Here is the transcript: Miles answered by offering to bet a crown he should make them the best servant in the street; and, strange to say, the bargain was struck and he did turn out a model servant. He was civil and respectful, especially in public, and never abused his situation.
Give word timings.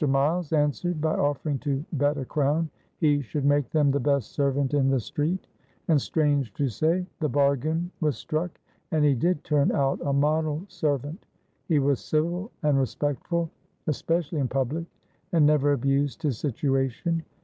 Miles 0.07 0.51
answered 0.51 0.99
by 0.99 1.13
offering 1.13 1.59
to 1.59 1.85
bet 1.93 2.17
a 2.17 2.25
crown 2.25 2.71
he 2.97 3.21
should 3.21 3.45
make 3.45 3.69
them 3.69 3.91
the 3.91 3.99
best 3.99 4.31
servant 4.31 4.73
in 4.73 4.89
the 4.89 4.99
street; 4.99 5.45
and, 5.89 6.01
strange 6.01 6.51
to 6.55 6.69
say, 6.69 7.05
the 7.19 7.29
bargain 7.29 7.91
was 8.01 8.17
struck 8.17 8.59
and 8.89 9.05
he 9.05 9.13
did 9.13 9.43
turn 9.43 9.71
out 9.71 9.99
a 10.03 10.11
model 10.11 10.63
servant. 10.67 11.27
He 11.67 11.77
was 11.77 11.99
civil 11.99 12.49
and 12.63 12.79
respectful, 12.79 13.51
especially 13.85 14.39
in 14.39 14.47
public, 14.47 14.85
and 15.33 15.45
never 15.45 15.71
abused 15.71 16.23
his 16.23 16.39
situation. 16.39 17.21